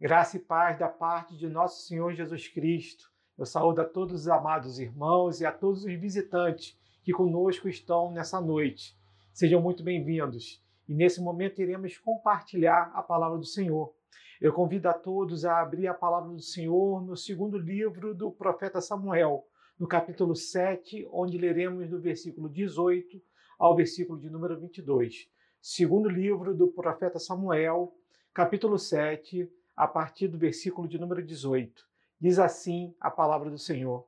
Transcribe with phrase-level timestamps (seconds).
[0.00, 3.10] Graça e paz da parte de nosso Senhor Jesus Cristo.
[3.36, 8.12] Eu saúdo a todos os amados irmãos e a todos os visitantes que conosco estão
[8.12, 8.96] nessa noite.
[9.32, 10.64] Sejam muito bem-vindos.
[10.88, 13.92] E nesse momento iremos compartilhar a palavra do Senhor.
[14.40, 18.80] Eu convido a todos a abrir a palavra do Senhor no segundo livro do profeta
[18.80, 23.20] Samuel, no capítulo 7, onde leremos do versículo 18
[23.58, 25.28] ao versículo de número 22.
[25.60, 27.92] Segundo livro do profeta Samuel,
[28.32, 31.86] capítulo 7, a partir do versículo de número 18.
[32.20, 34.04] Diz assim a palavra do Senhor.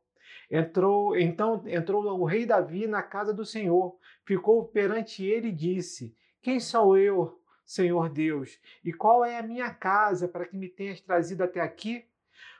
[0.50, 6.12] Entrou, então entrou o rei Davi na casa do Senhor, ficou perante ele e disse:
[6.42, 8.58] Quem sou eu, Senhor Deus?
[8.84, 12.04] E qual é a minha casa para que me tenhas trazido até aqui?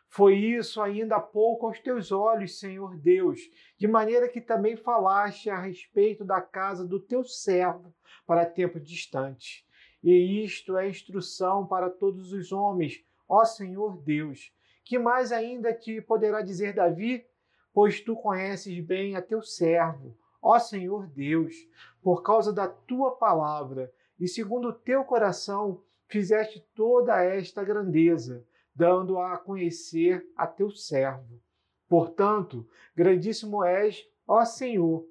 [0.09, 3.41] Foi isso ainda há pouco aos teus olhos, Senhor Deus,
[3.77, 7.93] de maneira que também falaste a respeito da casa do teu servo
[8.25, 9.69] para tempo distante
[10.03, 14.53] e isto é instrução para todos os homens, ó Senhor Deus.
[14.85, 17.27] Que mais ainda te poderá dizer Davi?
[17.73, 21.55] Pois tu conheces bem a teu servo, ó Senhor Deus,
[22.03, 28.45] por causa da tua palavra, e segundo o teu coração fizeste toda esta grandeza,
[28.75, 31.41] dando a conhecer a teu servo.
[31.89, 35.07] Portanto, grandíssimo és, ó Senhor,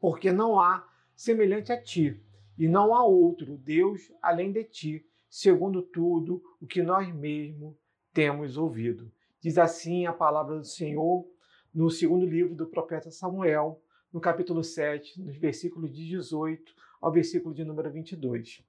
[0.00, 2.18] porque não há semelhante a ti
[2.58, 7.74] e não há outro Deus além de ti, segundo tudo o que nós mesmos
[8.12, 9.10] temos ouvido.
[9.40, 11.26] Diz assim a palavra do Senhor
[11.74, 17.54] no segundo livro do profeta Samuel, no capítulo 7, nos versículos de 18 ao versículo
[17.54, 18.62] de número 22.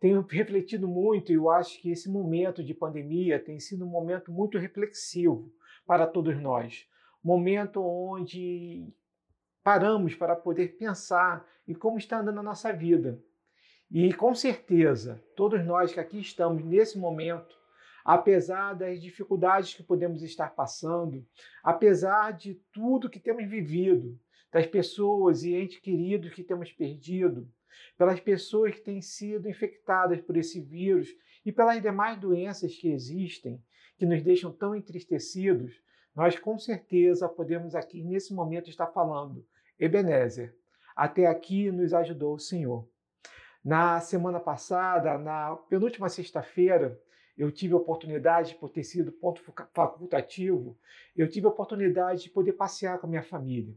[0.00, 4.32] Tenho refletido muito e eu acho que esse momento de pandemia tem sido um momento
[4.32, 5.52] muito reflexivo
[5.86, 6.86] para todos nós.
[7.22, 8.92] Momento onde
[9.64, 13.18] paramos para poder pensar em como está andando a nossa vida.
[13.90, 17.56] E com certeza, todos nós que aqui estamos nesse momento,
[18.04, 21.26] apesar das dificuldades que podemos estar passando,
[21.62, 24.20] apesar de tudo que temos vivido,
[24.52, 27.50] das pessoas e entes queridos que temos perdido,
[27.96, 31.08] pelas pessoas que têm sido infectadas por esse vírus
[31.44, 33.60] e pelas demais doenças que existem,
[33.96, 35.80] que nos deixam tão entristecidos,
[36.14, 39.46] nós com certeza podemos aqui nesse momento estar falando
[39.78, 40.56] Ebenezer,
[40.94, 42.88] até aqui nos ajudou o Senhor.
[43.64, 47.00] Na semana passada, na penúltima sexta-feira,
[47.36, 49.42] eu tive a oportunidade, por ter sido ponto
[49.72, 50.78] facultativo,
[51.16, 53.74] eu tive a oportunidade de poder passear com a minha família.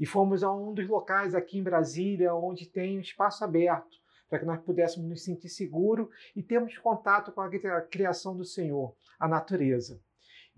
[0.00, 4.38] E fomos a um dos locais aqui em Brasília onde tem um espaço aberto para
[4.38, 9.28] que nós pudéssemos nos sentir seguros e termos contato com a criação do Senhor, a
[9.28, 10.00] natureza.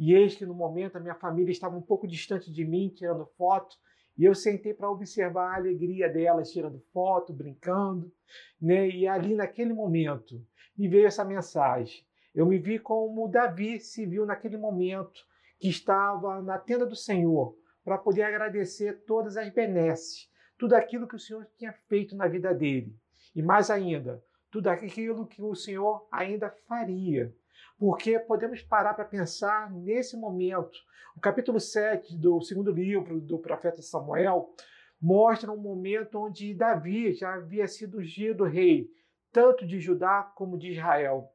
[0.00, 3.27] E eis que no momento a minha família estava um pouco distante de mim, tirando
[3.37, 3.77] foto,
[4.16, 8.10] e eu sentei para observar a alegria delas, tirando foto, brincando,
[8.59, 8.89] né?
[8.89, 10.43] E ali naquele momento
[10.75, 12.03] me veio essa mensagem.
[12.34, 15.21] Eu me vi como Davi se viu naquele momento
[15.59, 21.16] que estava na tenda do Senhor para poder agradecer todas as benesses, tudo aquilo que
[21.16, 22.97] o Senhor tinha feito na vida dele.
[23.37, 27.34] E mais ainda, tudo aquilo que o Senhor ainda faria
[27.81, 30.79] porque podemos parar para pensar nesse momento.
[31.17, 34.55] O capítulo 7 do segundo livro do profeta Samuel
[35.01, 38.91] mostra um momento onde Davi já havia sido ungido rei,
[39.33, 41.33] tanto de Judá como de Israel.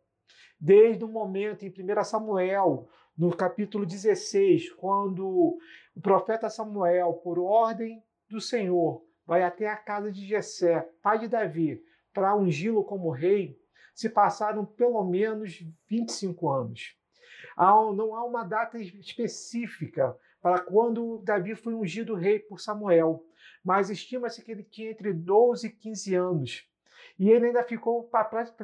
[0.59, 5.57] Desde o momento em 1 Samuel, no capítulo 16, quando o
[5.99, 11.81] profeta Samuel, por ordem do Senhor, vai até a casa de Jessé, pai de Davi,
[12.13, 13.59] para ungí-lo como rei,
[13.95, 16.95] se passaram pelo menos 25 anos.
[17.57, 23.25] Não há uma data específica para quando Davi foi ungido rei por Samuel,
[23.63, 26.69] mas estima-se que ele tinha entre 12 e 15 anos.
[27.17, 28.09] E ele ainda ficou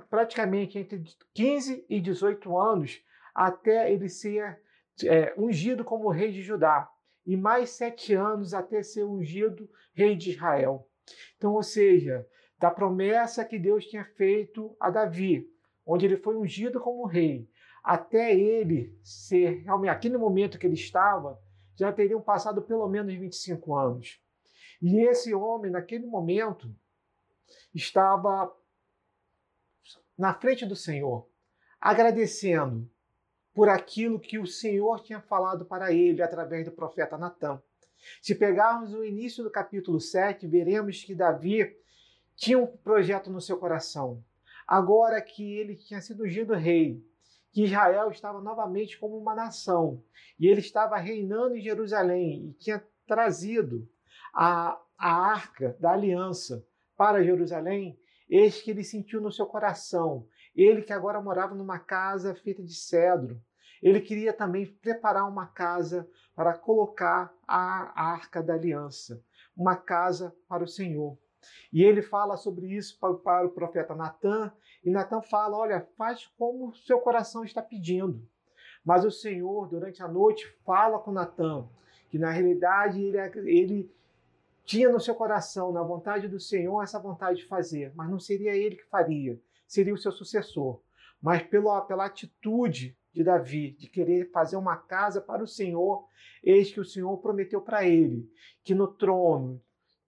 [0.10, 1.02] praticamente entre
[1.34, 3.02] 15 e 18 anos
[3.34, 4.60] até ele ser
[5.06, 6.90] é, ungido como rei de Judá,
[7.26, 10.88] e mais sete anos até ser ungido rei de Israel.
[11.38, 12.28] Então, ou seja,
[12.62, 15.52] da promessa que Deus tinha feito a Davi,
[15.84, 17.50] onde ele foi ungido como rei,
[17.84, 21.42] até ele ser realmente, aquele momento que ele estava,
[21.76, 24.22] já teriam passado pelo menos 25 anos.
[24.80, 26.72] E esse homem, naquele momento,
[27.74, 28.56] estava
[30.16, 31.28] na frente do Senhor,
[31.80, 32.88] agradecendo
[33.56, 37.60] por aquilo que o Senhor tinha falado para ele através do profeta Natan.
[38.22, 41.81] Se pegarmos o início do capítulo 7, veremos que Davi
[42.42, 44.24] tinha um projeto no seu coração.
[44.68, 47.00] Agora que ele tinha sido ungido rei,
[47.52, 50.04] que Israel estava novamente como uma nação,
[50.40, 53.88] e ele estava reinando em Jerusalém e tinha trazido
[54.34, 56.66] a, a arca da aliança
[56.98, 62.34] para Jerusalém, eis que ele sentiu no seu coração Ele que agora morava numa casa
[62.34, 63.40] feita de cedro.
[63.84, 69.24] Ele queria também preparar uma casa para colocar a arca da aliança,
[69.56, 71.20] uma casa para o Senhor.
[71.72, 74.52] E ele fala sobre isso para, o profeta Natan,
[74.84, 78.28] e Natan fala: Olha, faz como seu coração está pedindo.
[78.84, 81.68] Mas o Senhor, durante a noite, fala com Natan
[82.10, 83.18] que na realidade ele,
[83.50, 83.92] ele
[84.66, 88.54] tinha no seu coração, na vontade do Senhor, essa vontade de fazer, mas não seria
[88.54, 90.82] ele que faria, seria o seu sucessor.
[91.22, 96.06] Mas pela, pela atitude de Davi, de querer fazer uma casa para o Senhor,
[96.44, 98.30] eis que o Senhor prometeu para ele
[98.64, 99.62] que no trono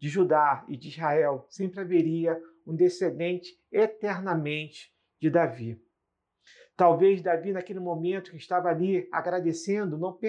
[0.03, 5.81] de Judá e de Israel sempre haveria um descendente eternamente de Davi.
[6.75, 10.19] Talvez Davi, naquele momento que estava ali agradecendo, não,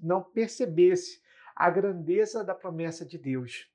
[0.00, 1.20] não percebesse
[1.56, 3.68] a grandeza da promessa de Deus.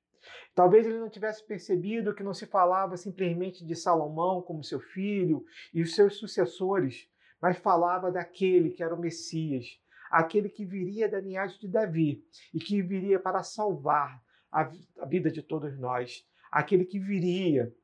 [0.54, 5.44] Talvez ele não tivesse percebido que não se falava simplesmente de Salomão como seu filho
[5.74, 7.06] e os seus sucessores,
[7.38, 9.66] mas falava daquele que era o Messias,
[10.10, 12.24] aquele que viria da linhagem de Davi
[12.54, 14.23] e que viria para salvar
[14.54, 17.74] a vida de todos nós, aquele que viria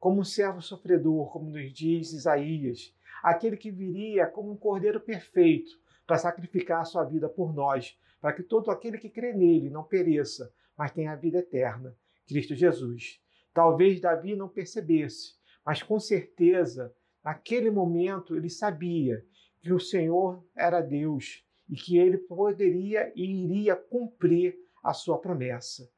[0.00, 5.70] como um servo sofredor, como nos diz Isaías, aquele que viria como um cordeiro perfeito
[6.06, 9.84] para sacrificar a sua vida por nós, para que todo aquele que crê nele não
[9.84, 11.94] pereça, mas tenha a vida eterna,
[12.26, 13.20] Cristo Jesus.
[13.52, 15.34] Talvez Davi não percebesse,
[15.64, 19.24] mas com certeza, naquele momento, ele sabia
[19.60, 25.88] que o Senhor era Deus e que ele poderia e iria cumprir a sua promessa.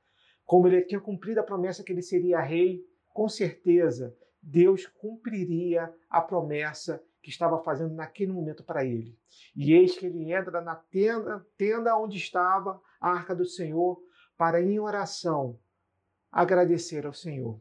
[0.46, 6.20] Como ele tinha cumprido a promessa que ele seria rei, com certeza Deus cumpriria a
[6.20, 9.19] promessa que estava fazendo naquele momento para ele.
[9.56, 14.00] E eis que ele entra na tenda, tenda onde estava a arca do Senhor
[14.38, 15.58] para em oração
[16.31, 17.58] agradecer ao Senhor.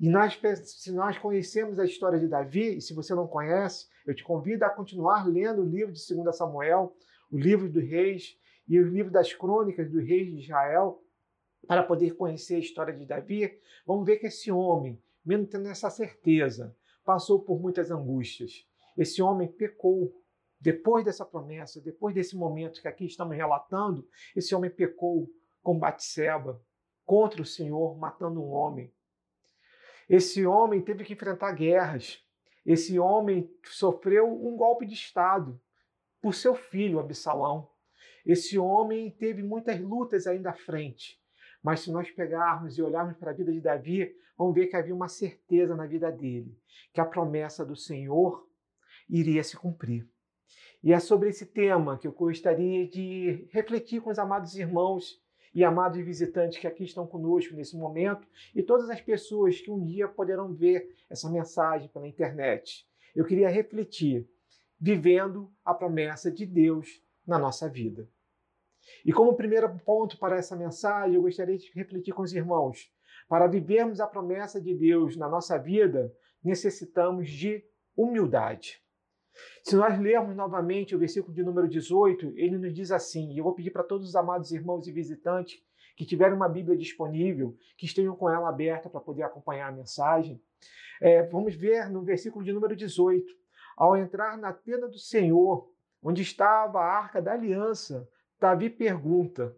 [0.00, 4.14] E nós, se nós conhecemos a história de Davi, e se você não conhece, eu
[4.14, 6.96] te convido a continuar lendo o livro de 2 Samuel,
[7.30, 11.02] o livro dos reis e o livro das crônicas dos reis de Israel,
[11.68, 13.60] para poder conhecer a história de Davi.
[13.86, 16.74] Vamos ver que esse homem, mesmo tendo essa certeza,
[17.04, 18.66] passou por muitas angústias.
[18.96, 20.12] Esse homem pecou.
[20.58, 25.30] Depois dessa promessa, depois desse momento que aqui estamos relatando, esse homem pecou
[25.62, 26.60] com Batseba
[27.04, 28.92] contra o Senhor, matando um homem.
[30.08, 32.24] Esse homem teve que enfrentar guerras.
[32.64, 35.60] Esse homem sofreu um golpe de Estado
[36.20, 37.70] por seu filho, Absalão.
[38.24, 41.17] Esse homem teve muitas lutas ainda à frente.
[41.62, 44.94] Mas se nós pegarmos e olharmos para a vida de Davi, vamos ver que havia
[44.94, 46.56] uma certeza na vida dele,
[46.92, 48.48] que a promessa do Senhor
[49.08, 50.08] iria se cumprir.
[50.82, 55.20] E é sobre esse tema que eu gostaria de refletir com os amados irmãos
[55.54, 59.84] e amados visitantes que aqui estão conosco nesse momento e todas as pessoas que um
[59.84, 62.86] dia poderão ver essa mensagem pela internet.
[63.14, 64.28] Eu queria refletir
[64.80, 68.08] vivendo a promessa de Deus na nossa vida.
[69.04, 72.90] E como primeiro ponto para essa mensagem, eu gostaria de refletir com os irmãos.
[73.28, 76.12] Para vivermos a promessa de Deus na nossa vida,
[76.42, 77.64] necessitamos de
[77.96, 78.82] humildade.
[79.62, 83.44] Se nós lermos novamente o versículo de número 18, ele nos diz assim, e eu
[83.44, 85.62] vou pedir para todos os amados irmãos e visitantes
[85.96, 90.40] que tiverem uma Bíblia disponível, que estejam com ela aberta para poder acompanhar a mensagem.
[91.00, 93.26] É, vamos ver no versículo de número 18.
[93.76, 95.70] Ao entrar na tenda do Senhor,
[96.02, 98.08] onde estava a arca da aliança,
[98.40, 99.56] Davi pergunta: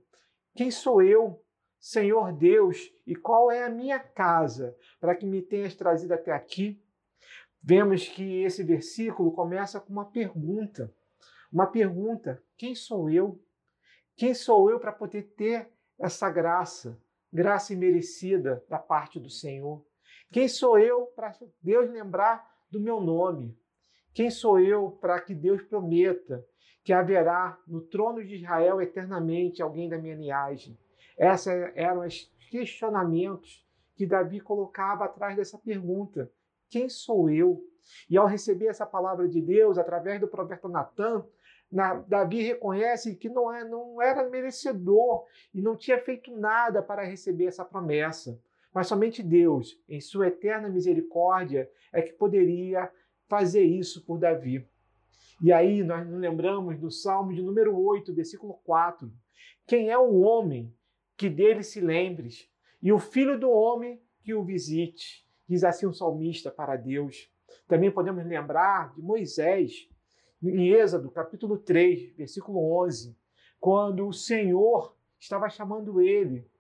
[0.55, 1.43] Quem sou eu,
[1.79, 6.83] Senhor Deus, e qual é a minha casa, para que me tenhas trazido até aqui?
[7.63, 10.93] vemos que esse versículo começa com uma pergunta.
[11.53, 13.43] Uma pergunta: quem sou eu?
[14.17, 17.01] Quem sou eu para poder ter essa graça,
[17.33, 19.85] graça imerecida da parte do Senhor?
[20.33, 21.33] Quem sou eu para
[21.63, 23.59] Deus lembrar do meu nome?
[24.13, 26.45] Quem sou eu para que Deus prometa
[26.83, 30.77] que haverá no trono de Israel eternamente alguém da minha linhagem?
[31.17, 33.65] Esses eram os questionamentos
[33.95, 36.31] que Davi colocava atrás dessa pergunta.
[36.69, 37.63] Quem sou eu?
[38.09, 41.25] E ao receber essa palavra de Deus através do profeta Natan,
[42.07, 45.25] Davi reconhece que não, é, não era merecedor
[45.55, 48.41] e não tinha feito nada para receber essa promessa.
[48.73, 52.91] Mas somente Deus, em sua eterna misericórdia, é que poderia
[53.31, 54.67] fazer isso por Davi.
[55.41, 59.11] E aí nós nos lembramos do Salmo de número 8, versículo 4.
[59.67, 60.75] Quem é o homem
[61.17, 62.51] que dele se lembres,
[62.83, 65.25] e o filho do homem que o visite?
[65.49, 67.31] Diz assim o um salmista para Deus.
[67.69, 69.89] Também podemos lembrar de Moisés,
[70.43, 73.17] em Êxodo, capítulo 3, versículo 11,
[73.61, 76.51] quando o Senhor estava chamando ele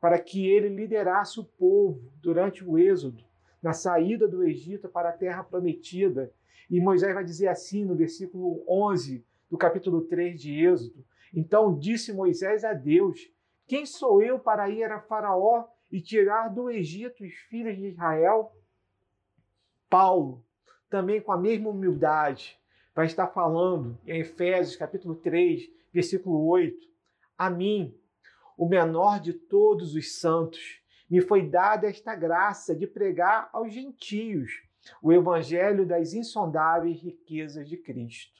[0.00, 3.24] para que ele liderasse o povo durante o Êxodo,
[3.62, 6.32] na saída do Egito para a terra prometida.
[6.70, 12.12] E Moisés vai dizer assim no versículo 11 do capítulo 3 de Êxodo: Então disse
[12.12, 13.30] Moisés a Deus:
[13.66, 18.52] Quem sou eu para ir a Faraó e tirar do Egito os filhos de Israel?
[19.88, 20.44] Paulo,
[20.90, 22.58] também com a mesma humildade,
[22.94, 26.86] vai estar falando em Efésios capítulo 3, versículo 8:
[27.36, 27.94] A mim,
[28.56, 34.62] o menor de todos os santos, me foi dada esta graça de pregar aos gentios
[35.02, 38.38] o evangelho das insondáveis riquezas de Cristo.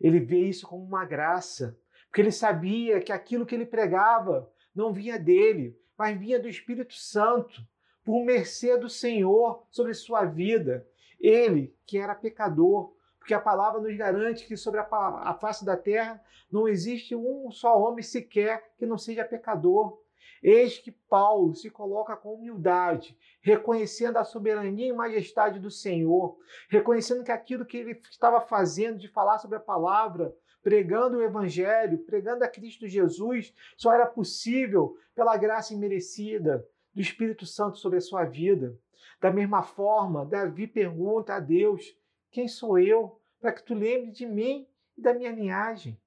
[0.00, 4.92] Ele vê isso como uma graça, porque ele sabia que aquilo que ele pregava não
[4.92, 7.62] vinha dele, mas vinha do Espírito Santo,
[8.04, 10.86] por mercê do Senhor sobre sua vida.
[11.20, 16.22] Ele, que era pecador, porque a palavra nos garante que sobre a, face da terra
[16.50, 20.00] não existe um só homem sequer que não seja pecador.
[20.42, 27.24] Eis que Paulo se coloca com humildade, reconhecendo a soberania e majestade do Senhor, reconhecendo
[27.24, 32.44] que aquilo que ele estava fazendo de falar sobre a palavra, pregando o Evangelho, pregando
[32.44, 38.24] a Cristo Jesus, só era possível pela graça imerecida do Espírito Santo sobre a sua
[38.24, 38.76] vida.
[39.20, 41.96] Da mesma forma, Davi pergunta a Deus:
[42.30, 44.66] Quem sou eu para que tu lembre de mim
[44.96, 46.00] e da minha linhagem?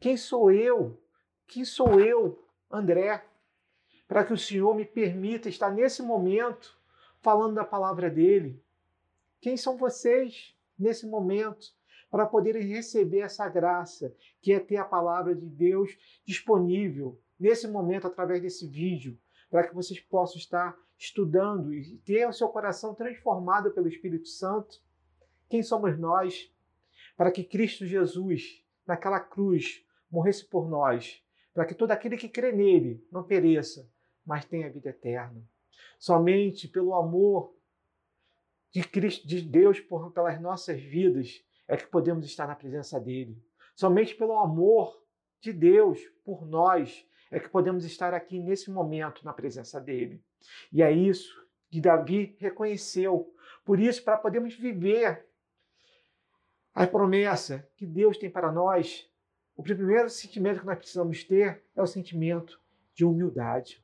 [0.00, 1.00] Quem sou eu?
[1.46, 3.22] Quem sou eu, André,
[4.12, 6.78] para que o Senhor me permita estar nesse momento
[7.22, 8.62] falando da palavra dele.
[9.40, 11.68] Quem são vocês nesse momento
[12.10, 18.06] para poderem receber essa graça, que é ter a palavra de Deus disponível nesse momento
[18.06, 19.18] através desse vídeo,
[19.50, 24.78] para que vocês possam estar estudando e ter o seu coração transformado pelo Espírito Santo?
[25.48, 26.52] Quem somos nós
[27.16, 32.52] para que Cristo Jesus, naquela cruz, morresse por nós, para que todo aquele que crê
[32.52, 33.90] nele não pereça,
[34.24, 35.42] mas tem a vida eterna.
[35.98, 37.54] Somente pelo amor
[38.70, 43.40] de Cristo, de Deus por, pelas nossas vidas é que podemos estar na presença dele.
[43.74, 45.02] Somente pelo amor
[45.40, 50.22] de Deus por nós é que podemos estar aqui nesse momento na presença dele.
[50.72, 53.34] E é isso que Davi reconheceu.
[53.64, 55.26] Por isso, para podermos viver
[56.74, 59.08] a promessa que Deus tem para nós,
[59.56, 62.60] o primeiro sentimento que nós precisamos ter é o sentimento
[62.94, 63.81] de humildade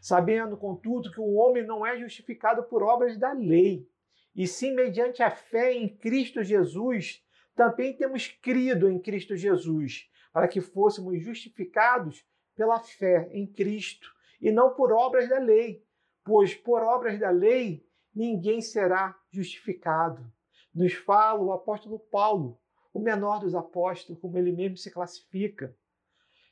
[0.00, 3.88] sabendo, contudo, que o homem não é justificado por obras da lei,
[4.34, 10.46] e sim mediante a fé em Cristo Jesus, também temos crido em Cristo Jesus, para
[10.46, 14.08] que fôssemos justificados pela fé em Cristo,
[14.40, 15.82] e não por obras da lei,
[16.22, 20.30] pois por obras da lei ninguém será justificado.
[20.74, 22.58] Nos fala o apóstolo Paulo,
[22.92, 25.74] o menor dos apóstolos, como ele mesmo se classifica.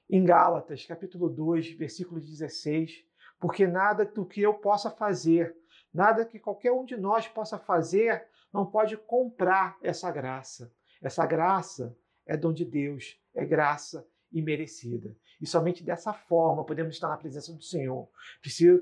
[0.08, 3.04] Em Gálatas, capítulo 2, versículo 16,
[3.44, 5.54] porque nada do que eu possa fazer,
[5.92, 10.72] nada que qualquer um de nós possa fazer, não pode comprar essa graça.
[11.02, 15.14] Essa graça é dom de Deus, é graça imerecida.
[15.42, 18.08] E somente dessa forma podemos estar na presença do Senhor.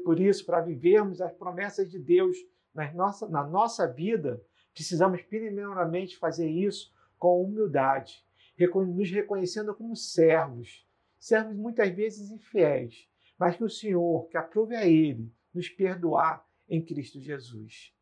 [0.05, 2.37] Por isso, para vivermos as promessas de Deus
[2.73, 4.41] na nossa, na nossa vida,
[4.73, 8.25] precisamos primeiramente fazer isso com humildade,
[8.95, 10.87] nos reconhecendo como servos,
[11.19, 13.11] servos muitas vezes infiéis,
[13.43, 17.93] mas que o Senhor, que aprove a Ele, nos perdoar em Cristo Jesus.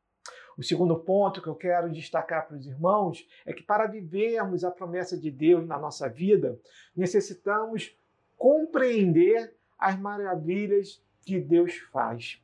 [0.58, 4.70] O segundo ponto que eu quero destacar para os irmãos é que para vivermos a
[4.70, 6.60] promessa de Deus na nossa vida,
[6.94, 7.96] necessitamos
[8.36, 12.38] compreender as maravilhas que Deus faz.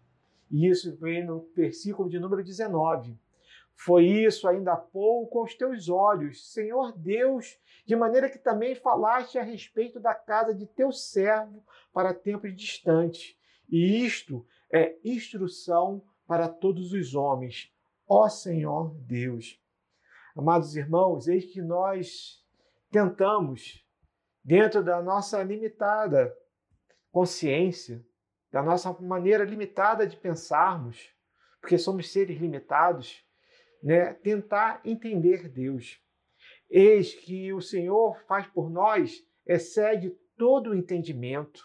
[0.51, 3.15] E isso vem no versículo de número 19.
[3.77, 9.39] Foi isso ainda há pouco aos teus olhos, Senhor Deus, de maneira que também falaste
[9.39, 13.37] a respeito da casa de teu servo para tempos distantes.
[13.69, 17.71] E isto é instrução para todos os homens.
[18.09, 19.61] Ó Senhor Deus.
[20.35, 22.43] Amados irmãos, eis que nós
[22.91, 23.85] tentamos,
[24.45, 26.35] dentro da nossa limitada
[27.11, 28.05] consciência,
[28.53, 31.11] da nossa maneira limitada de pensarmos,
[31.61, 33.26] porque somos seres limitados,
[33.83, 36.01] né, tentar entender Deus.
[36.69, 41.63] Eis que o Senhor faz por nós excede todo o entendimento.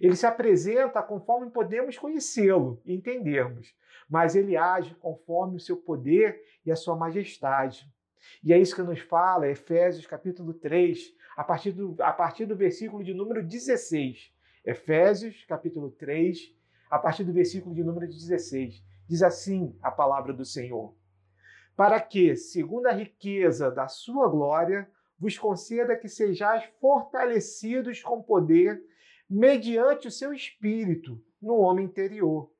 [0.00, 3.74] Ele se apresenta conforme podemos conhecê-lo e entendermos,
[4.08, 7.86] mas ele age conforme o seu poder e a sua majestade.
[8.44, 12.54] E é isso que nos fala Efésios capítulo 3, a partir do, a partir do
[12.54, 14.32] versículo de número 16.
[14.64, 16.54] Efésios capítulo 3,
[16.90, 18.84] a partir do versículo de número 16.
[19.08, 20.94] Diz assim a palavra do Senhor
[21.76, 28.84] para que, segundo a riqueza da sua glória, vos conceda que sejais fortalecidos com poder
[29.28, 32.52] mediante o seu espírito no homem interior.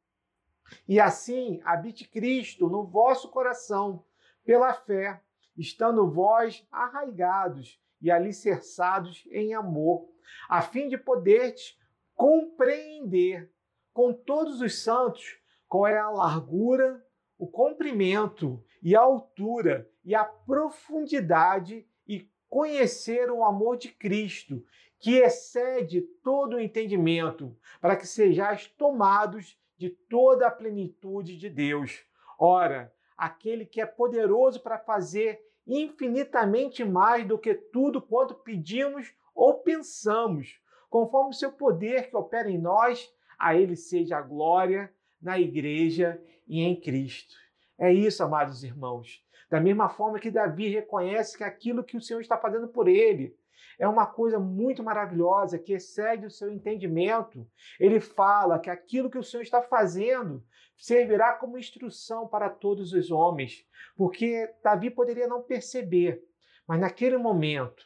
[0.88, 4.04] E assim habite Cristo no vosso coração,
[4.45, 5.21] pela fé,
[5.57, 10.09] estando vós arraigados e alicerçados em amor,
[10.49, 11.78] a fim de poderes
[12.14, 13.52] compreender
[13.92, 15.38] com todos os santos
[15.69, 17.04] qual é a largura,
[17.38, 24.65] o comprimento e a altura e a profundidade e conhecer o amor de Cristo,
[24.99, 32.05] que excede todo o entendimento, para que sejais tomados de toda a plenitude de Deus.
[32.39, 39.61] Ora, aquele que é poderoso para fazer infinitamente mais do que tudo quanto pedimos ou
[39.61, 40.61] pensamos,
[40.91, 46.23] conforme o seu poder que opera em nós, a ele seja a glória na igreja
[46.47, 47.35] e em Cristo.
[47.83, 49.27] É isso, amados irmãos.
[49.51, 53.37] Da mesma forma que Davi reconhece que aquilo que o Senhor está fazendo por ele
[53.77, 57.45] é uma coisa muito maravilhosa que excede o seu entendimento.
[57.81, 60.45] Ele fala que aquilo que o Senhor está fazendo
[60.77, 66.23] servirá como instrução para todos os homens, porque Davi poderia não perceber,
[66.69, 67.85] mas naquele momento,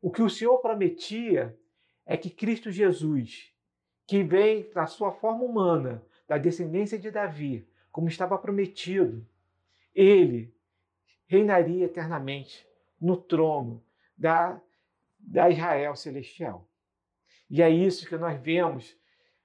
[0.00, 1.58] o que o Senhor prometia
[2.06, 3.52] é que Cristo Jesus,
[4.06, 9.24] que vem na sua forma humana, da descendência de Davi, como estava prometido,
[9.94, 10.52] ele
[11.28, 12.66] reinaria eternamente
[13.00, 13.84] no trono
[14.18, 14.60] da,
[15.16, 16.68] da Israel celestial.
[17.48, 18.98] E é isso que nós vemos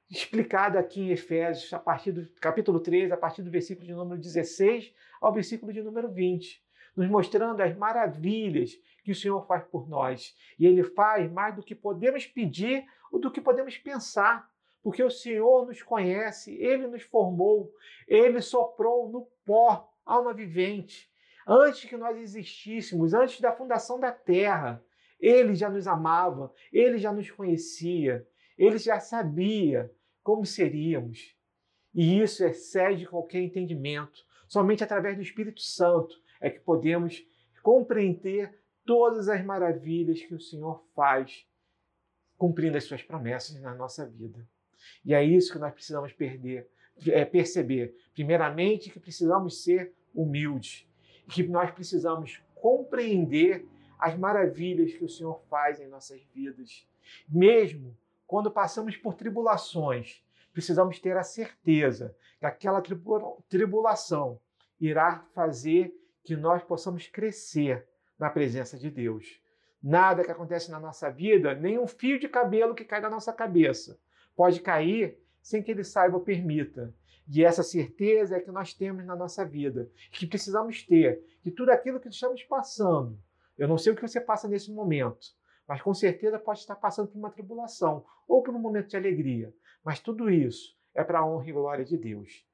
[0.09, 4.19] explicado aqui em Efésios, a partir do capítulo 13, a partir do versículo de número
[4.19, 6.59] 16 ao versículo de número 20,
[6.95, 8.71] nos mostrando as maravilhas
[9.03, 10.35] que o Senhor faz por nós.
[10.57, 14.48] E Ele faz mais do que podemos pedir ou do que podemos pensar,
[14.81, 17.73] porque o Senhor nos conhece, Ele nos formou,
[18.07, 21.09] Ele soprou no pó alma vivente.
[21.47, 24.83] Antes que nós existíssemos, antes da fundação da terra,
[25.19, 29.91] Ele já nos amava, Ele já nos conhecia, Ele já sabia
[30.23, 31.35] como seríamos.
[31.93, 34.23] E isso excede qualquer entendimento.
[34.47, 37.25] Somente através do Espírito Santo é que podemos
[37.61, 41.45] compreender todas as maravilhas que o Senhor faz,
[42.37, 44.47] cumprindo as suas promessas na nossa vida.
[45.03, 46.67] E é isso que nós precisamos perder,
[47.07, 47.95] é, perceber.
[48.13, 50.87] Primeiramente, que precisamos ser humildes,
[51.29, 53.65] que nós precisamos compreender
[53.97, 56.87] as maravilhas que o Senhor faz em nossas vidas.
[57.27, 62.81] Mesmo quando passamos por tribulações, precisamos ter a certeza que aquela
[63.49, 64.39] tribulação
[64.79, 67.87] irá fazer que nós possamos crescer
[68.17, 69.41] na presença de Deus.
[69.81, 73.31] Nada que acontece na nossa vida, nem um fio de cabelo que cai da nossa
[73.33, 73.99] cabeça,
[74.39, 76.95] pode cair sem que Ele saiba ou permita.
[77.27, 81.71] E essa certeza é que nós temos na nossa vida, que precisamos ter, que tudo
[81.71, 83.19] aquilo que estamos passando,
[83.57, 85.27] eu não sei o que você passa nesse momento,
[85.67, 89.53] mas com certeza pode estar passando por uma tribulação ou por um momento de alegria.
[89.83, 92.47] Mas tudo isso é para a honra e glória de Deus.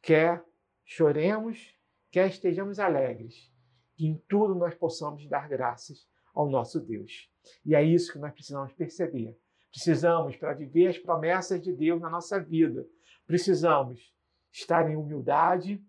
[0.00, 0.44] Quer
[0.84, 1.76] choremos,
[2.12, 3.52] quer estejamos alegres,
[3.96, 7.28] que em tudo nós possamos dar graças ao nosso Deus.
[7.66, 9.36] E é isso que nós precisamos perceber.
[9.78, 12.84] Precisamos, para viver as promessas de Deus na nossa vida,
[13.24, 14.12] precisamos
[14.50, 15.80] estar em humildade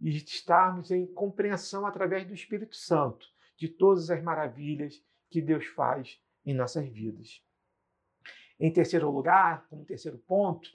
[0.00, 3.24] e estarmos em compreensão através do Espírito Santo
[3.56, 7.40] de todas as maravilhas que Deus faz em nossas vidas.
[8.58, 10.68] Em terceiro lugar, como terceiro ponto,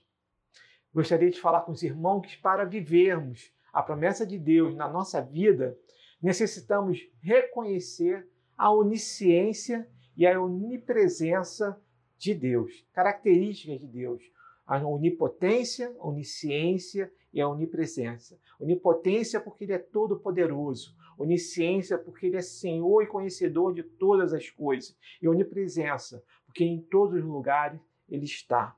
[0.93, 5.21] gostaria de falar com os irmãos que para vivermos a promessa de Deus na nossa
[5.21, 5.77] vida,
[6.21, 8.25] necessitamos reconhecer
[8.57, 11.77] a onisciência e a onipresença
[12.21, 14.21] de Deus, características de Deus,
[14.65, 18.39] a onipotência, a onisciência e a onipresença.
[18.60, 24.34] Onipotência porque ele é todo poderoso, onisciência porque ele é Senhor e conhecedor de todas
[24.34, 28.77] as coisas, e onipresença porque em todos os lugares ele está.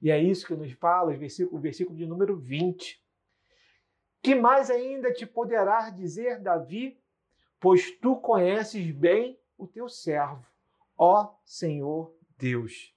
[0.00, 3.02] E é isso que nos fala o versículo, o versículo de número 20.
[4.22, 6.96] Que mais ainda te poderá dizer, Davi?
[7.58, 10.44] Pois tu conheces bem o teu servo,
[10.96, 12.94] ó Senhor Deus.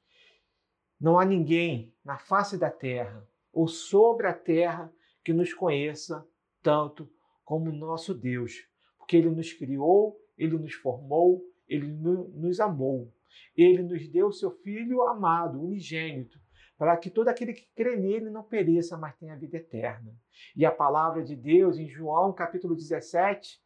[1.00, 4.92] Não há ninguém na face da terra ou sobre a terra
[5.24, 6.28] que nos conheça
[6.62, 7.10] tanto
[7.44, 13.14] como nosso Deus, porque Ele nos criou, Ele nos formou, Ele nos amou.
[13.56, 16.40] Ele nos deu seu Filho amado, unigênito,
[16.78, 20.16] para que todo aquele que crê nele não pereça, mas tenha vida eterna.
[20.56, 23.60] E a palavra de Deus, em João capítulo 17,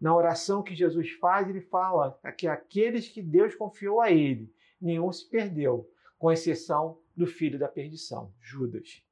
[0.00, 5.10] na oração que Jesus faz, ele fala que aqueles que Deus confiou a ele, nenhum
[5.12, 9.02] se perdeu, com exceção do filho da perdição, Judas.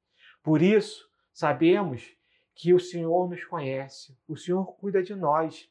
[0.42, 2.16] Por isso, sabemos
[2.54, 5.68] que o Senhor nos conhece, o Senhor cuida de nós.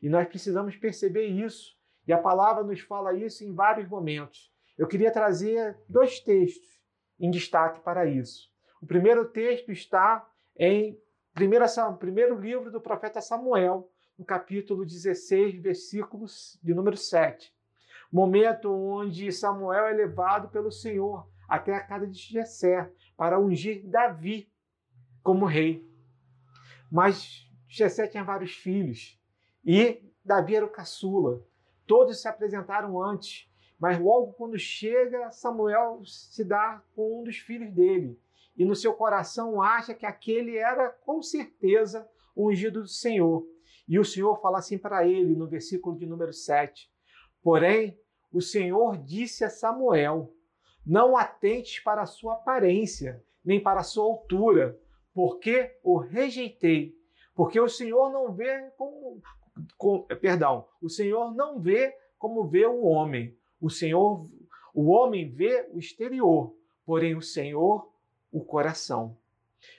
[0.00, 1.76] E nós precisamos perceber isso.
[2.06, 4.52] E a palavra nos fala isso em vários momentos.
[4.78, 6.80] Eu queria trazer dois textos
[7.18, 8.50] em destaque para isso.
[8.80, 10.98] O primeiro texto está em
[11.32, 11.64] primeiro,
[11.98, 17.52] primeiro livro do profeta Samuel, no capítulo 16, versículos de número 7.
[18.12, 24.52] Momento onde Samuel é levado pelo Senhor até a casa de Jessé para ungir Davi
[25.22, 25.82] como rei.
[26.90, 29.18] Mas Jessé tinha vários filhos
[29.64, 31.42] e Davi era o caçula.
[31.86, 37.72] Todos se apresentaram antes, mas logo quando chega, Samuel se dá com um dos filhos
[37.72, 38.20] dele
[38.54, 43.46] e no seu coração acha que aquele era com certeza ungido do Senhor.
[43.88, 46.91] E o Senhor fala assim para ele no versículo de número 7.
[47.42, 47.98] Porém,
[48.32, 50.32] o Senhor disse a Samuel:
[50.86, 54.78] Não atentes para a sua aparência, nem para a sua altura,
[55.12, 56.96] porque o rejeitei.
[57.34, 59.20] Porque o Senhor não vê como,
[59.76, 63.36] com, perdão, o Senhor não vê como vê o homem.
[63.60, 64.28] O Senhor,
[64.74, 67.90] o homem vê o exterior, porém o Senhor
[68.30, 69.16] o coração.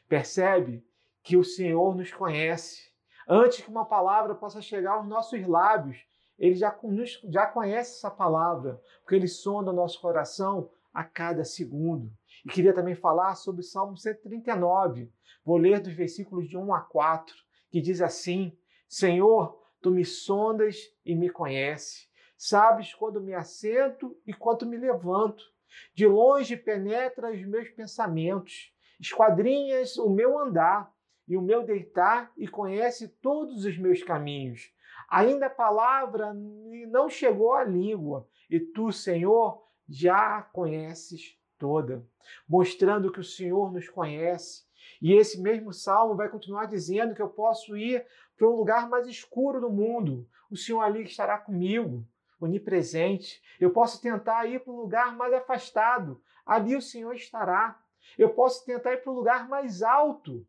[0.07, 0.85] Percebe
[1.23, 2.91] que o Senhor nos conhece.
[3.27, 5.97] Antes que uma palavra possa chegar aos nossos lábios,
[6.37, 6.77] ele já,
[7.29, 12.11] já conhece essa palavra, porque ele sonda o nosso coração a cada segundo.
[12.45, 15.11] E queria também falar sobre o Salmo 139.
[15.45, 17.35] Vou ler dos versículos de 1 a 4,
[17.69, 22.07] que diz assim: Senhor, tu me sondas e me conhece.
[22.37, 25.43] Sabes quando me assento e quando me levanto.
[25.95, 30.93] De longe penetra os meus pensamentos, esquadrinhas o meu andar
[31.27, 34.71] e o meu deitar e conhece todos os meus caminhos.
[35.09, 36.33] Ainda a palavra
[36.89, 42.05] não chegou à língua, e tu, Senhor, já a conheces toda,
[42.47, 44.63] mostrando que o Senhor nos conhece.
[45.01, 48.05] E esse mesmo salmo vai continuar dizendo que eu posso ir
[48.37, 50.27] para um lugar mais escuro do mundo.
[50.49, 52.05] O Senhor ali estará comigo
[52.45, 53.41] onipresente.
[53.59, 57.79] Eu posso tentar ir para um lugar mais afastado, ali o Senhor estará.
[58.17, 60.45] Eu posso tentar ir para um lugar mais alto,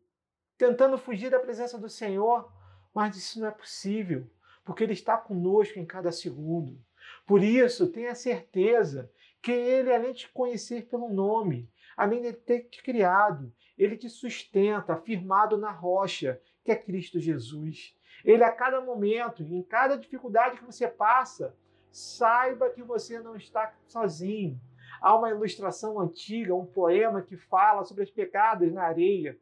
[0.57, 2.51] tentando fugir da presença do Senhor,
[2.93, 4.29] mas isso não é possível,
[4.65, 6.77] porque Ele está conosco em cada segundo.
[7.25, 9.09] Por isso, tenha certeza
[9.41, 14.09] que Ele, além de te conhecer pelo nome, além de ter te criado, Ele te
[14.09, 17.95] sustenta, firmado na rocha, que é Cristo Jesus.
[18.23, 21.55] Ele, a cada momento, em cada dificuldade que você passa,
[21.91, 24.59] saiba que você não está sozinho.
[24.99, 29.37] Há uma ilustração antiga, um poema que fala sobre as pegadas na areia,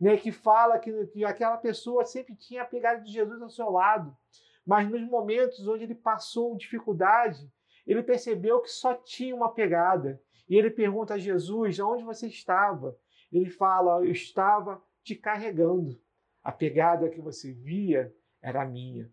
[0.00, 3.70] né, que fala que, que aquela pessoa sempre tinha a pegada de Jesus ao seu
[3.70, 4.16] lado,
[4.66, 7.50] mas nos momentos onde ele passou dificuldade,
[7.86, 10.20] ele percebeu que só tinha uma pegada.
[10.48, 12.96] E ele pergunta a Jesus: onde você estava?
[13.32, 16.00] Ele fala: eu estava te carregando.
[16.42, 19.10] A pegada que você via era minha.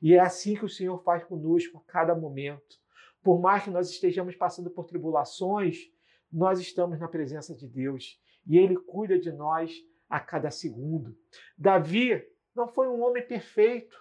[0.00, 2.78] E é assim que o Senhor faz conosco a cada momento.
[3.22, 5.90] Por mais que nós estejamos passando por tribulações,
[6.32, 9.72] nós estamos na presença de Deus e Ele cuida de nós
[10.08, 11.16] a cada segundo.
[11.58, 12.24] Davi
[12.54, 13.96] não foi um homem perfeito.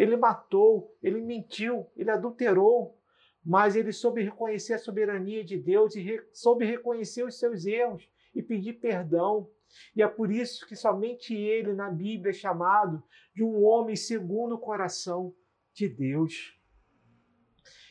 [0.00, 2.98] Ele matou, ele mentiu, ele adulterou,
[3.44, 8.42] mas ele soube reconhecer a soberania de Deus e soube reconhecer os seus erros e
[8.42, 9.50] pedir perdão.
[9.94, 13.02] E é por isso que somente ele na Bíblia é chamado
[13.34, 15.34] de um homem segundo o coração
[15.74, 16.58] de Deus.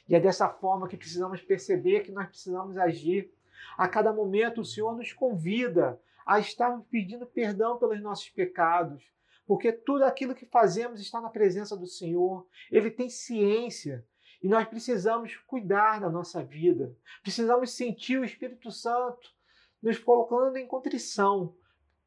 [0.07, 3.31] E é dessa forma que precisamos perceber que nós precisamos agir.
[3.77, 9.03] A cada momento o Senhor nos convida a estarmos pedindo perdão pelos nossos pecados,
[9.49, 12.47] porque tudo aquilo que fazemos está na presença do Senhor.
[12.71, 14.07] Ele tem ciência
[14.43, 16.95] e nós precisamos cuidar da nossa vida.
[17.23, 19.33] Precisamos sentir o Espírito Santo
[19.81, 21.57] nos colocando em contrição,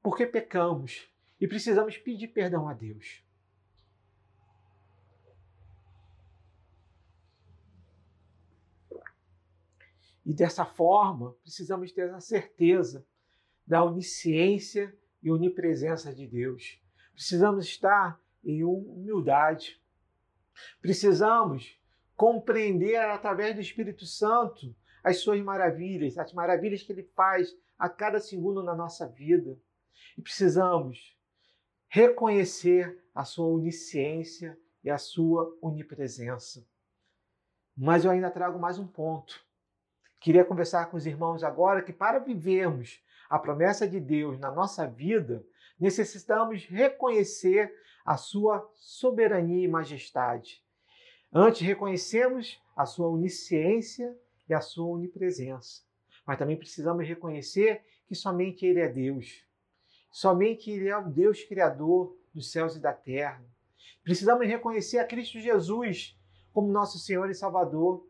[0.00, 3.24] porque pecamos e precisamos pedir perdão a Deus.
[10.24, 13.04] E dessa forma, precisamos ter a certeza
[13.66, 16.80] da onisciência e onipresença de Deus.
[17.14, 19.80] Precisamos estar em humildade.
[20.80, 21.78] Precisamos
[22.16, 28.20] compreender através do Espírito Santo as suas maravilhas, as maravilhas que ele faz a cada
[28.20, 29.58] segundo na nossa vida.
[30.16, 31.16] E precisamos
[31.88, 36.66] reconhecer a sua onisciência e a sua onipresença.
[37.76, 39.44] Mas eu ainda trago mais um ponto.
[40.20, 44.86] Queria conversar com os irmãos agora que para vivermos a promessa de Deus na nossa
[44.86, 45.44] vida,
[45.78, 47.72] necessitamos reconhecer
[48.04, 50.62] a sua soberania e majestade.
[51.32, 54.16] Antes reconhecemos a sua onisciência
[54.48, 55.82] e a sua onipresença.
[56.26, 59.44] Mas também precisamos reconhecer que somente Ele é Deus.
[60.10, 63.42] Somente Ele é o Deus Criador dos céus e da terra.
[64.02, 66.18] Precisamos reconhecer a Cristo Jesus
[66.52, 68.06] como nosso Senhor e Salvador.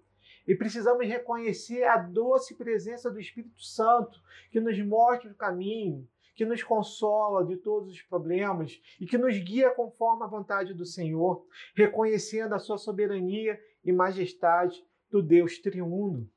[0.46, 4.20] E precisamos reconhecer a doce presença do Espírito Santo,
[4.50, 9.36] que nos mostra o caminho, que nos consola de todos os problemas e que nos
[9.38, 16.28] guia conforme a vontade do Senhor, reconhecendo a sua soberania e majestade do Deus triuno.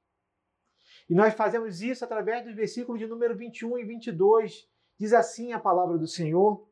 [1.09, 4.67] E nós fazemos isso através dos versículos de número 21 e 22.
[4.97, 6.67] Diz assim a palavra do Senhor: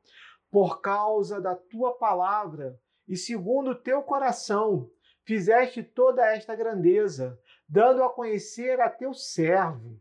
[0.50, 4.90] Por causa da tua palavra e segundo o teu coração,
[5.24, 10.00] fizeste toda esta grandeza, dando a conhecer a teu servo.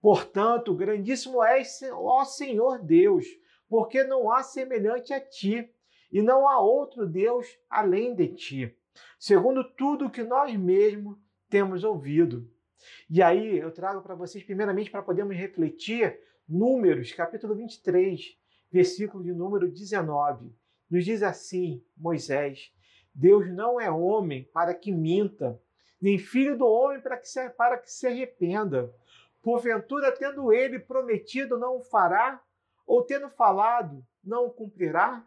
[0.00, 3.24] Portanto, grandíssimo és, ó Senhor Deus,
[3.68, 5.68] porque não há semelhante a ti,
[6.12, 8.76] e não há outro Deus além de ti,
[9.18, 12.48] segundo tudo que nós mesmos temos ouvido.
[13.10, 18.38] E aí eu trago para vocês, primeiramente, para podermos refletir, Números, capítulo 23,
[18.70, 20.54] versículo de número 19.
[20.88, 22.72] Nos diz assim, Moisés:
[23.12, 25.60] Deus não é homem para que minta,
[26.00, 28.94] nem filho do homem para que se, para que se arrependa.
[29.46, 32.42] Porventura, tendo ele prometido, não o fará?
[32.84, 35.24] Ou tendo falado, não o cumprirá?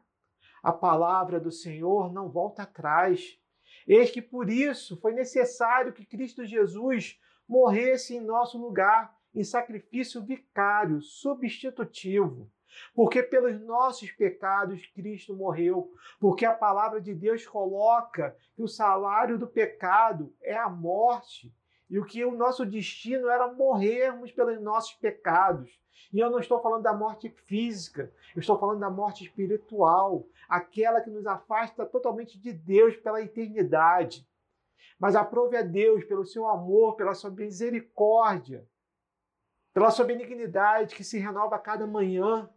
[0.62, 3.40] A palavra do Senhor não volta atrás.
[3.88, 10.22] Eis que por isso foi necessário que Cristo Jesus morresse em nosso lugar, em sacrifício
[10.22, 12.52] vicário, substitutivo.
[12.94, 15.94] Porque pelos nossos pecados Cristo morreu.
[16.20, 21.56] Porque a palavra de Deus coloca que o salário do pecado é a morte.
[21.90, 25.80] E o que o nosso destino era morrermos pelos nossos pecados.
[26.14, 31.02] E eu não estou falando da morte física, eu estou falando da morte espiritual, aquela
[31.02, 34.28] que nos afasta totalmente de Deus pela eternidade.
[35.00, 38.68] Mas aprove a Deus pelo seu amor, pela sua misericórdia,
[39.74, 42.50] pela sua benignidade que se renova a cada manhã.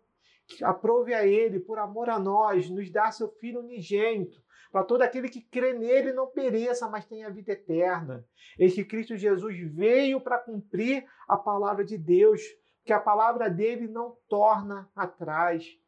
[0.62, 4.42] Aprove a Ele, por amor a nós, nos dar seu Filho unigênito,
[4.72, 8.26] para todo aquele que crê nele não pereça, mas tenha vida eterna.
[8.58, 12.40] Eis que Cristo Jesus veio para cumprir a palavra de Deus,
[12.82, 15.78] que a palavra dele não torna atrás.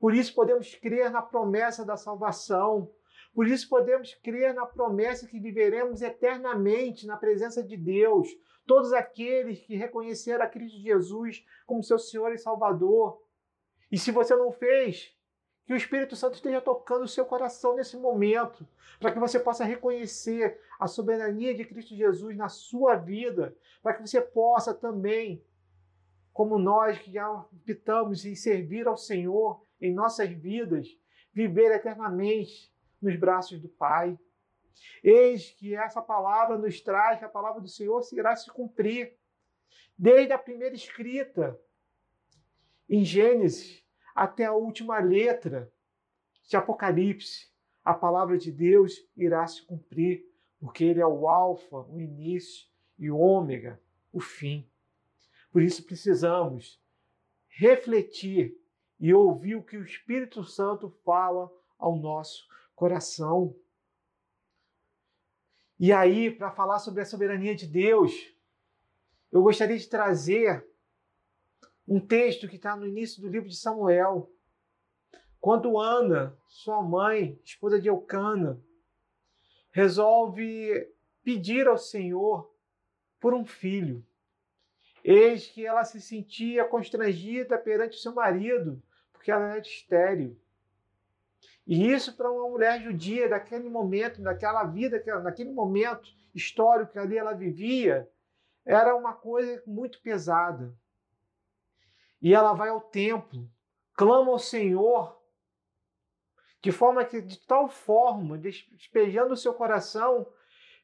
[0.00, 2.90] Por isso podemos crer na promessa da salvação.
[3.32, 8.28] Por isso podemos crer na promessa que viveremos eternamente na presença de Deus.
[8.66, 13.22] Todos aqueles que reconheceram a Cristo Jesus como seu Senhor e Salvador.
[13.90, 15.14] E se você não fez,
[15.64, 18.66] que o Espírito Santo esteja tocando o seu coração nesse momento,
[18.98, 24.06] para que você possa reconhecer a soberania de Cristo Jesus na sua vida, para que
[24.06, 25.44] você possa também,
[26.32, 30.88] como nós que já optamos em servir ao Senhor em nossas vidas,
[31.32, 34.18] viver eternamente nos braços do Pai.
[35.02, 39.16] Eis que essa palavra nos traz que a palavra do Senhor irá se cumprir.
[39.96, 41.58] Desde a primeira escrita,
[42.88, 43.81] em Gênesis,
[44.14, 45.72] até a última letra
[46.48, 47.50] de Apocalipse,
[47.84, 50.24] a palavra de Deus irá se cumprir,
[50.60, 53.80] porque Ele é o Alfa, o início e o Ômega,
[54.12, 54.68] o fim.
[55.50, 56.80] Por isso precisamos
[57.48, 58.56] refletir
[58.98, 63.54] e ouvir o que o Espírito Santo fala ao nosso coração.
[65.78, 68.12] E aí, para falar sobre a soberania de Deus,
[69.32, 70.64] eu gostaria de trazer
[71.86, 74.30] um texto que está no início do livro de Samuel.
[75.40, 78.60] Quando Ana, sua mãe, esposa de Eucana,
[79.72, 80.88] resolve
[81.24, 82.52] pedir ao Senhor
[83.20, 84.04] por um filho.
[85.04, 88.80] Eis que ela se sentia constrangida perante o seu marido,
[89.12, 90.38] porque ela era estéril.
[91.66, 97.18] E isso para uma mulher judia daquele momento, daquela vida, naquele momento histórico que ali
[97.18, 98.08] ela vivia,
[98.64, 100.72] era uma coisa muito pesada.
[102.22, 103.50] E ela vai ao templo,
[103.94, 105.20] clama ao Senhor,
[106.62, 110.24] de forma que, de tal forma, despejando o seu coração,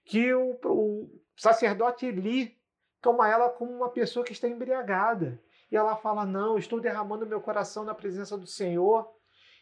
[0.04, 2.58] que o, o sacerdote Eli
[3.00, 5.40] toma ela como uma pessoa que está embriagada.
[5.70, 9.08] E ela fala: Não, estou derramando meu coração na presença do Senhor.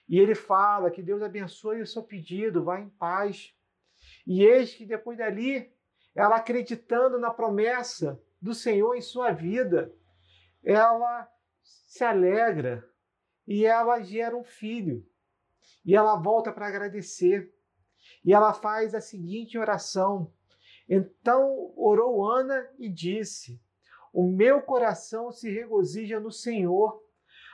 [0.09, 3.53] E ele fala que Deus abençoe o seu pedido, vá em paz.
[4.27, 5.71] E eis que depois dali,
[6.15, 9.93] ela acreditando na promessa do Senhor em sua vida,
[10.65, 11.29] ela
[11.87, 12.87] se alegra
[13.47, 15.07] e ela gera um filho.
[15.85, 17.53] E ela volta para agradecer.
[18.25, 20.33] E ela faz a seguinte oração.
[20.89, 23.61] Então orou Ana e disse:
[24.13, 27.03] O meu coração se regozija no Senhor,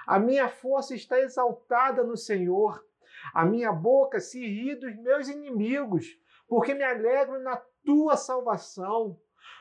[0.07, 2.85] a minha força está exaltada no Senhor,
[3.33, 6.07] a minha boca se ri dos meus inimigos,
[6.49, 9.19] porque me alegro na tua salvação.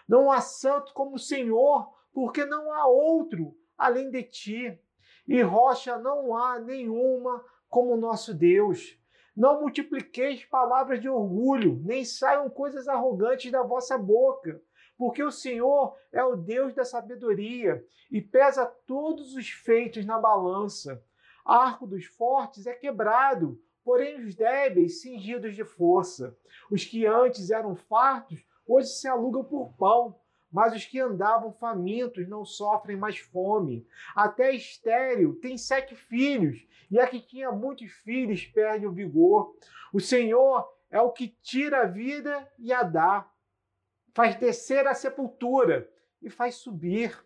[0.07, 4.80] Não há santo como o Senhor, porque não há outro além de ti.
[5.28, 8.98] E rocha não há nenhuma como nosso Deus.
[9.36, 14.62] Não multipliqueis palavras de orgulho, nem saiam coisas arrogantes da vossa boca,
[14.98, 21.04] porque o Senhor é o Deus da sabedoria e pesa todos os feitos na balança.
[21.44, 26.38] Arco dos fortes é quebrado, porém os débeis cingidos de força.
[26.70, 30.20] Os que antes eram fartos, hoje se alugam por pão.
[30.51, 33.87] Mas os que andavam famintos não sofrem mais fome.
[34.15, 39.55] Até estéreo tem sete filhos, e a que tinha muitos filhos perde o vigor.
[39.93, 43.25] O Senhor é o que tira a vida e a dá,
[44.13, 45.89] faz descer a sepultura
[46.21, 47.17] e faz subir.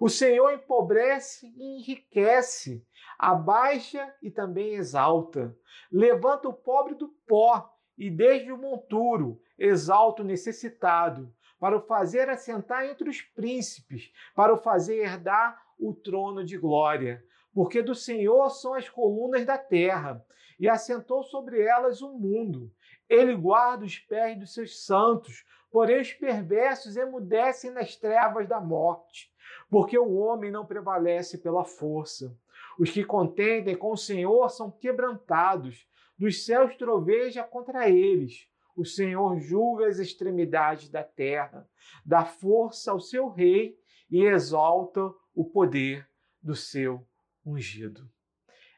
[0.00, 2.84] O Senhor empobrece e enriquece,
[3.16, 5.56] abaixa e também exalta.
[5.90, 11.32] Levanta o pobre do pó e desde o monturo exalta o necessitado
[11.64, 17.24] para o fazer assentar entre os príncipes, para o fazer herdar o trono de glória.
[17.54, 20.22] Porque do Senhor são as colunas da terra,
[20.60, 22.70] e assentou sobre elas o mundo.
[23.08, 29.32] Ele guarda os pés dos seus santos, porém os perversos emudecem nas trevas da morte.
[29.70, 32.36] Porque o homem não prevalece pela força.
[32.78, 38.52] Os que contendem com o Senhor são quebrantados, dos céus troveja contra eles.
[38.76, 41.68] O Senhor julga as extremidades da terra,
[42.04, 43.78] dá força ao seu rei
[44.10, 45.00] e exalta
[45.34, 46.08] o poder
[46.42, 47.06] do seu
[47.44, 48.08] ungido.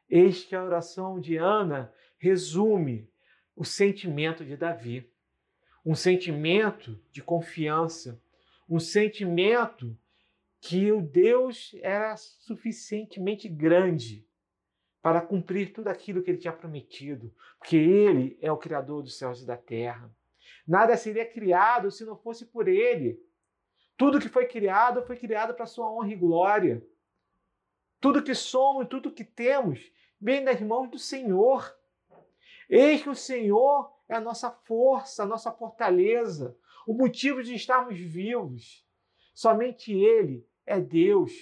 [0.08, 3.10] Eis que a oração de Ana resume
[3.54, 5.10] o sentimento de Davi.
[5.84, 8.20] Um sentimento de confiança,
[8.68, 9.96] um sentimento
[10.60, 14.25] que o Deus era suficientemente grande
[15.06, 19.40] para cumprir tudo aquilo que ele tinha prometido, porque ele é o Criador dos céus
[19.40, 20.12] e da terra.
[20.66, 23.16] Nada seria criado se não fosse por ele.
[23.96, 26.84] Tudo que foi criado foi criado para sua honra e glória.
[28.00, 31.72] Tudo que somos, tudo que temos, vem das mãos do Senhor.
[32.68, 37.96] Eis que o Senhor é a nossa força, a nossa fortaleza, o motivo de estarmos
[37.96, 38.84] vivos.
[39.32, 41.32] Somente Ele é Deus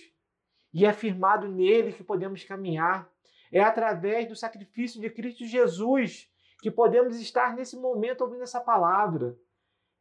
[0.70, 3.13] e é firmado nele que podemos caminhar.
[3.54, 6.28] É através do sacrifício de Cristo Jesus
[6.60, 9.38] que podemos estar nesse momento ouvindo essa palavra.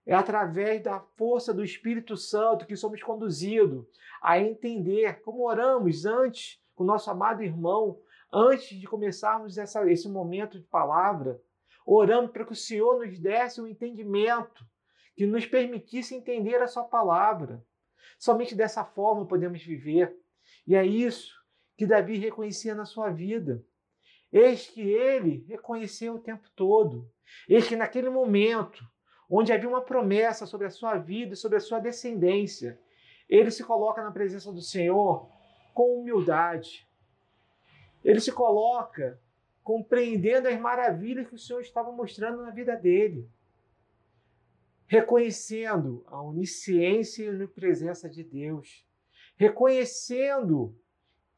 [0.08, 3.86] É através da força do Espírito Santo que somos conduzidos
[4.24, 8.02] a entender como oramos antes com o nosso amado irmão,
[8.34, 11.40] antes de começarmos essa, esse momento de palavra.
[11.86, 14.66] Oramos para que o Senhor nos desse um entendimento
[15.16, 17.64] que nos permitisse entender a Sua palavra.
[18.18, 20.18] Somente dessa forma podemos viver.
[20.66, 21.43] E é isso
[21.84, 23.62] que Davi reconhecia na sua vida.
[24.32, 27.12] Eis que ele reconheceu o tempo todo.
[27.48, 28.84] Eis que naquele momento,
[29.30, 32.80] onde havia uma promessa sobre a sua vida e sobre a sua descendência,
[33.28, 35.30] ele se coloca na presença do Senhor
[35.74, 36.88] com humildade.
[38.04, 39.20] Ele se coloca
[39.62, 43.30] compreendendo as maravilhas que o Senhor estava mostrando na vida dele,
[44.88, 48.86] reconhecendo a onisciência e a onipresença de Deus,
[49.36, 50.78] reconhecendo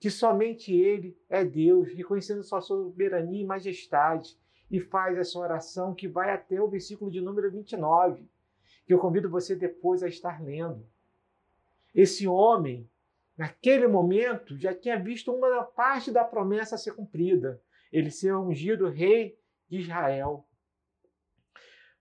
[0.05, 4.37] que somente Ele é Deus, reconhecendo sua soberania e majestade,
[4.69, 8.29] e faz essa oração que vai até o versículo de número 29,
[8.85, 10.87] que eu convido você depois a estar lendo.
[11.91, 12.87] Esse homem,
[13.35, 17.59] naquele momento, já tinha visto uma parte da promessa ser cumprida,
[17.91, 19.35] ele ser ungido rei
[19.67, 20.45] de Israel.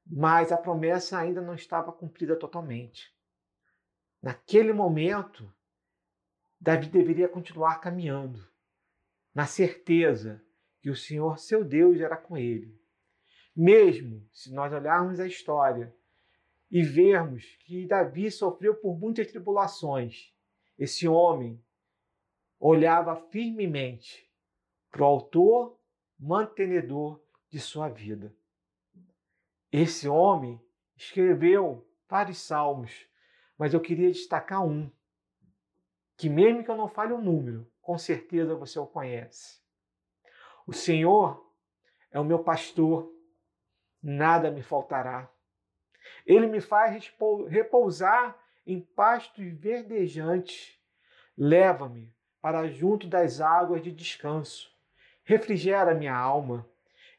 [0.06, 3.16] Mas a promessa ainda não estava cumprida totalmente.
[4.22, 5.50] Naquele momento,
[6.64, 8.42] Davi deveria continuar caminhando,
[9.34, 10.42] na certeza
[10.80, 12.74] que o Senhor, seu Deus, era com ele.
[13.54, 15.94] Mesmo se nós olharmos a história
[16.70, 20.32] e vermos que Davi sofreu por muitas tribulações,
[20.78, 21.62] esse homem
[22.58, 24.26] olhava firmemente
[24.90, 25.78] para o autor,
[26.18, 28.34] mantenedor de sua vida.
[29.70, 30.58] Esse homem
[30.96, 33.06] escreveu vários salmos,
[33.58, 34.90] mas eu queria destacar um
[36.16, 39.60] que mesmo que eu não fale o número, com certeza você o conhece.
[40.66, 41.44] O Senhor
[42.10, 43.12] é o meu pastor,
[44.02, 45.28] nada me faltará.
[46.26, 47.12] Ele me faz
[47.48, 50.78] repousar em pastos verdejantes.
[51.36, 54.72] Leva-me para junto das águas de descanso.
[55.24, 56.68] Refrigera minha alma.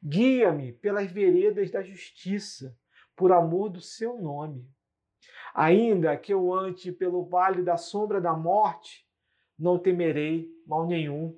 [0.04, 2.78] Guia-me pelas veredas da justiça,
[3.16, 4.70] por amor do seu nome.
[5.56, 9.08] Ainda que eu ande pelo vale da sombra da morte,
[9.58, 11.34] não temerei mal nenhum,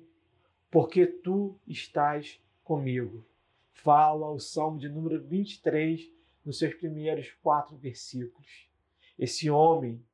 [0.68, 3.24] porque tu estás comigo.
[3.70, 6.10] Fala o Salmo de número 23,
[6.44, 8.68] nos seus primeiros quatro versículos.
[9.16, 10.04] Esse homem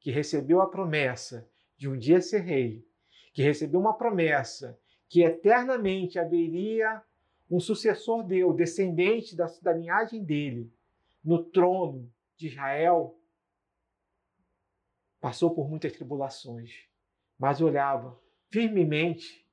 [0.00, 1.46] que recebeu a promessa
[1.76, 2.82] de um dia ser rei,
[3.34, 7.02] que recebeu uma promessa que eternamente haveria
[7.50, 10.72] um sucessor dele, descendente da, da linhagem dele,
[11.22, 13.19] no trono de Israel,
[15.20, 16.88] passou por muitas tribulações,
[17.38, 18.18] mas olhava
[18.48, 19.46] firmemente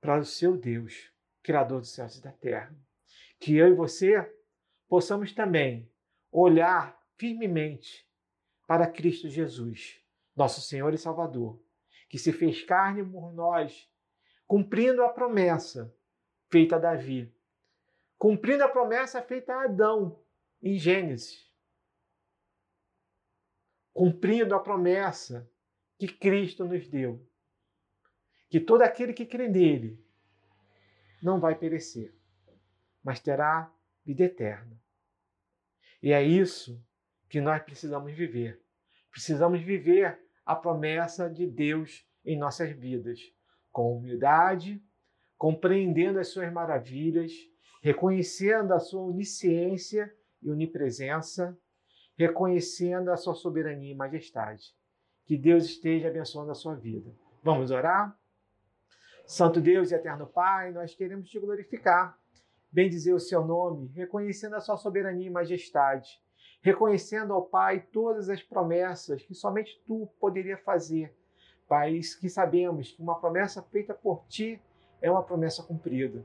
[0.00, 1.12] para o seu Deus,
[1.42, 2.74] Criador dos céus e da terra.
[3.40, 4.16] Que eu e você
[4.88, 5.90] possamos também
[6.30, 8.08] olhar firmemente
[8.66, 10.00] para Cristo Jesus,
[10.36, 11.60] nosso Senhor e Salvador,
[12.08, 13.88] que se fez carne por nós,
[14.46, 15.94] cumprindo a promessa
[16.50, 17.32] feita a Davi,
[18.16, 20.22] cumprindo a promessa feita a Adão
[20.62, 21.47] em Gênesis,
[23.98, 25.50] cumprindo a promessa
[25.98, 27.20] que Cristo nos deu,
[28.48, 30.00] que todo aquele que crê nele
[31.20, 32.14] não vai perecer,
[33.02, 33.74] mas terá
[34.06, 34.80] vida eterna.
[36.00, 36.80] E é isso
[37.28, 38.62] que nós precisamos viver.
[39.10, 43.18] Precisamos viver a promessa de Deus em nossas vidas,
[43.72, 44.80] com humildade,
[45.36, 47.32] compreendendo as suas maravilhas,
[47.82, 51.58] reconhecendo a sua onisciência e onipresença,
[52.18, 54.74] reconhecendo a sua soberania e majestade.
[55.24, 57.14] Que Deus esteja abençoando a sua vida.
[57.44, 58.18] Vamos orar?
[59.24, 62.18] Santo Deus e eterno Pai, nós queremos te glorificar,
[62.72, 66.20] bendizer o seu nome, reconhecendo a sua soberania e majestade,
[66.60, 71.14] reconhecendo ao Pai todas as promessas que somente tu poderia fazer.
[71.68, 74.60] Pai, que sabemos que uma promessa feita por ti
[75.00, 76.24] é uma promessa cumprida.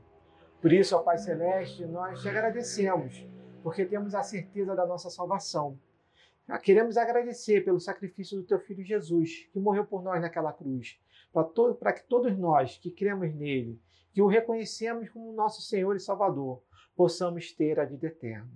[0.60, 3.24] Por isso, ó Pai Celeste, nós te agradecemos,
[3.64, 5.80] porque temos a certeza da nossa salvação.
[6.62, 11.00] Queremos agradecer pelo sacrifício do teu filho Jesus, que morreu por nós naquela cruz,
[11.80, 13.80] para que todos nós que cremos nele,
[14.12, 16.62] que o reconhecemos como nosso Senhor e Salvador,
[16.94, 18.52] possamos ter a vida eterna.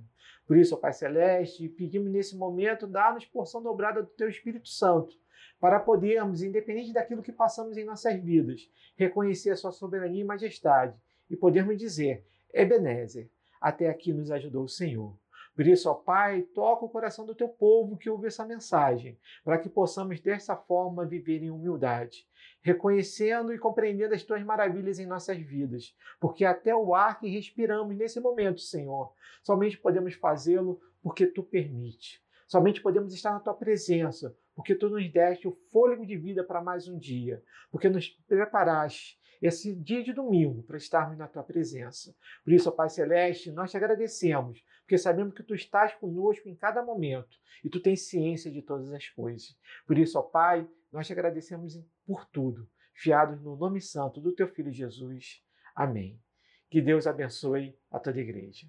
[0.47, 5.17] Por isso, ó Pai Celeste, pedimos nesse momento, dá-nos porção dobrada do Teu Espírito Santo,
[5.59, 10.95] para podermos, independente daquilo que passamos em nossas vidas, reconhecer a Sua soberania e majestade
[11.31, 13.31] e podermos dizer: Ebenezer,
[13.61, 15.17] até aqui nos ajudou o Senhor.
[15.59, 19.59] Por isso, ó Pai, toca o coração do teu povo que ouve essa mensagem, para
[19.59, 22.29] que possamos dessa forma viver em humildade,
[22.63, 27.97] reconhecendo e compreendendo as tuas maravilhas em nossas vidas, porque até o ar que respiramos
[27.97, 32.23] nesse momento, Senhor, somente podemos fazê-lo porque tu permite.
[32.47, 36.63] Somente podemos estar na tua presença, porque tu nos deste o fôlego de vida para
[36.63, 42.15] mais um dia, porque nos preparaste esse dia de domingo para estarmos na tua presença.
[42.45, 46.57] Por isso, ó Pai Celeste, nós te agradecemos, porque sabemos que tu estás conosco em
[46.57, 49.57] cada momento e tu tens ciência de todas as coisas.
[49.87, 54.49] Por isso, ó Pai, nós te agradecemos por tudo, fiados no nome santo do teu
[54.49, 55.43] filho Jesus.
[55.75, 56.21] Amém.
[56.71, 58.69] Que Deus abençoe a toda a igreja.